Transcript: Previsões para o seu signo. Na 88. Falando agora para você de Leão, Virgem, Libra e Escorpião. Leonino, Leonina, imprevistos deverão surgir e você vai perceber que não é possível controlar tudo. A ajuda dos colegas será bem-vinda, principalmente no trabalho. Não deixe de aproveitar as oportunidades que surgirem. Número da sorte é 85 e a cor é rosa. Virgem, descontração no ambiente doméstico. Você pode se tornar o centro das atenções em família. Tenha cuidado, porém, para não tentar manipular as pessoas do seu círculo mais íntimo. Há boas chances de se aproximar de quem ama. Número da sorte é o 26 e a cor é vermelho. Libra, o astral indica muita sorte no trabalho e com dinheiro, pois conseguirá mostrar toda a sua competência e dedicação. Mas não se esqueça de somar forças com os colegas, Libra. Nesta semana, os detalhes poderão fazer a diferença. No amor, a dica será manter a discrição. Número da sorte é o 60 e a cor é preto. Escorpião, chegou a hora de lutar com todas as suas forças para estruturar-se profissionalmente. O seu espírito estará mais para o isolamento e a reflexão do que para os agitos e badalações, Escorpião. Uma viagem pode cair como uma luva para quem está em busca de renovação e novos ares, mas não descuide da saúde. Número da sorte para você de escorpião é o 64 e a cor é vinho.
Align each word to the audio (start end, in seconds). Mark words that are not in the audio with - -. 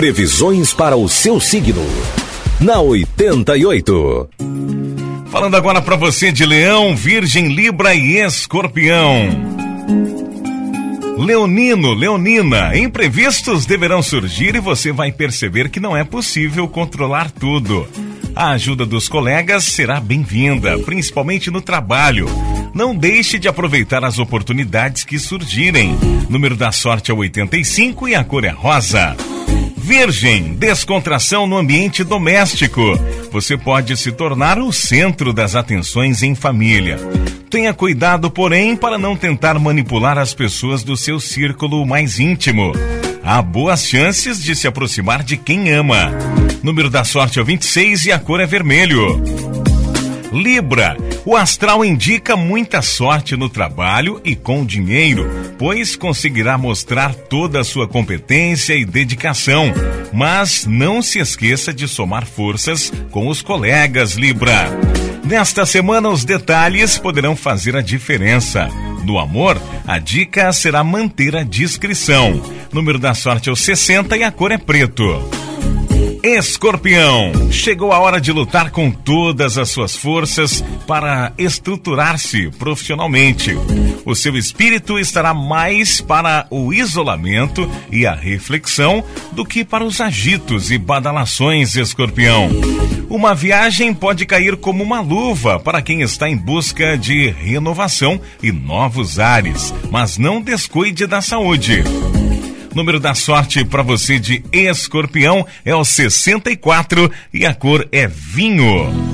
Previsões 0.00 0.72
para 0.72 0.96
o 0.96 1.10
seu 1.10 1.38
signo. 1.38 1.86
Na 2.58 2.80
88. 2.80 4.30
Falando 5.30 5.58
agora 5.58 5.82
para 5.82 5.94
você 5.94 6.32
de 6.32 6.46
Leão, 6.46 6.96
Virgem, 6.96 7.48
Libra 7.48 7.94
e 7.94 8.16
Escorpião. 8.16 9.28
Leonino, 11.18 11.92
Leonina, 11.92 12.74
imprevistos 12.78 13.66
deverão 13.66 14.02
surgir 14.02 14.54
e 14.54 14.58
você 14.58 14.90
vai 14.90 15.12
perceber 15.12 15.68
que 15.68 15.78
não 15.78 15.94
é 15.94 16.02
possível 16.02 16.66
controlar 16.66 17.30
tudo. 17.30 17.86
A 18.34 18.52
ajuda 18.52 18.86
dos 18.86 19.06
colegas 19.06 19.64
será 19.64 20.00
bem-vinda, 20.00 20.78
principalmente 20.78 21.50
no 21.50 21.60
trabalho. 21.60 22.26
Não 22.72 22.96
deixe 22.96 23.38
de 23.38 23.48
aproveitar 23.48 24.02
as 24.02 24.18
oportunidades 24.18 25.04
que 25.04 25.18
surgirem. 25.18 25.94
Número 26.30 26.56
da 26.56 26.72
sorte 26.72 27.10
é 27.10 27.14
85 27.14 28.08
e 28.08 28.14
a 28.14 28.24
cor 28.24 28.46
é 28.46 28.48
rosa. 28.48 29.14
Virgem, 29.90 30.54
descontração 30.54 31.48
no 31.48 31.58
ambiente 31.58 32.04
doméstico. 32.04 32.80
Você 33.32 33.56
pode 33.56 33.96
se 33.96 34.12
tornar 34.12 34.56
o 34.56 34.72
centro 34.72 35.32
das 35.32 35.56
atenções 35.56 36.22
em 36.22 36.32
família. 36.32 36.96
Tenha 37.50 37.74
cuidado, 37.74 38.30
porém, 38.30 38.76
para 38.76 38.96
não 38.96 39.16
tentar 39.16 39.58
manipular 39.58 40.16
as 40.16 40.32
pessoas 40.32 40.84
do 40.84 40.96
seu 40.96 41.18
círculo 41.18 41.84
mais 41.84 42.20
íntimo. 42.20 42.70
Há 43.20 43.42
boas 43.42 43.84
chances 43.84 44.40
de 44.40 44.54
se 44.54 44.68
aproximar 44.68 45.24
de 45.24 45.36
quem 45.36 45.72
ama. 45.72 46.12
Número 46.62 46.88
da 46.88 47.02
sorte 47.02 47.40
é 47.40 47.42
o 47.42 47.44
26 47.44 48.04
e 48.04 48.12
a 48.12 48.18
cor 48.20 48.38
é 48.38 48.46
vermelho. 48.46 49.20
Libra, 50.32 50.96
o 51.24 51.36
astral 51.36 51.84
indica 51.84 52.36
muita 52.36 52.80
sorte 52.82 53.36
no 53.36 53.48
trabalho 53.48 54.20
e 54.24 54.36
com 54.36 54.64
dinheiro, 54.64 55.28
pois 55.58 55.96
conseguirá 55.96 56.56
mostrar 56.56 57.14
toda 57.14 57.60
a 57.60 57.64
sua 57.64 57.88
competência 57.88 58.74
e 58.74 58.84
dedicação. 58.84 59.72
Mas 60.12 60.66
não 60.66 61.02
se 61.02 61.18
esqueça 61.18 61.72
de 61.72 61.88
somar 61.88 62.26
forças 62.26 62.92
com 63.10 63.28
os 63.28 63.42
colegas, 63.42 64.14
Libra. 64.14 64.68
Nesta 65.24 65.66
semana, 65.66 66.08
os 66.08 66.24
detalhes 66.24 66.96
poderão 66.96 67.36
fazer 67.36 67.76
a 67.76 67.82
diferença. 67.82 68.68
No 69.04 69.18
amor, 69.18 69.60
a 69.86 69.98
dica 69.98 70.52
será 70.52 70.84
manter 70.84 71.36
a 71.36 71.42
discrição. 71.42 72.42
Número 72.72 72.98
da 72.98 73.14
sorte 73.14 73.48
é 73.48 73.52
o 73.52 73.56
60 73.56 74.16
e 74.16 74.22
a 74.22 74.30
cor 74.30 74.52
é 74.52 74.58
preto. 74.58 75.39
Escorpião, 76.22 77.50
chegou 77.50 77.92
a 77.92 77.98
hora 77.98 78.20
de 78.20 78.30
lutar 78.30 78.70
com 78.70 78.90
todas 78.90 79.56
as 79.56 79.70
suas 79.70 79.96
forças 79.96 80.62
para 80.86 81.32
estruturar-se 81.38 82.50
profissionalmente. 82.58 83.56
O 84.04 84.14
seu 84.14 84.36
espírito 84.36 84.98
estará 84.98 85.32
mais 85.32 86.00
para 86.00 86.46
o 86.50 86.74
isolamento 86.74 87.70
e 87.90 88.06
a 88.06 88.14
reflexão 88.14 89.02
do 89.32 89.46
que 89.46 89.64
para 89.64 89.84
os 89.84 89.98
agitos 89.98 90.70
e 90.70 90.76
badalações, 90.76 91.74
Escorpião. 91.74 92.50
Uma 93.08 93.34
viagem 93.34 93.94
pode 93.94 94.26
cair 94.26 94.56
como 94.56 94.84
uma 94.84 95.00
luva 95.00 95.58
para 95.58 95.80
quem 95.80 96.02
está 96.02 96.28
em 96.28 96.36
busca 96.36 96.98
de 96.98 97.30
renovação 97.30 98.20
e 98.42 98.52
novos 98.52 99.18
ares, 99.18 99.72
mas 99.90 100.18
não 100.18 100.42
descuide 100.42 101.06
da 101.06 101.22
saúde. 101.22 101.82
Número 102.74 103.00
da 103.00 103.14
sorte 103.14 103.64
para 103.64 103.82
você 103.82 104.18
de 104.18 104.44
escorpião 104.52 105.46
é 105.64 105.74
o 105.74 105.84
64 105.84 107.10
e 107.32 107.44
a 107.44 107.54
cor 107.54 107.86
é 107.90 108.06
vinho. 108.06 109.09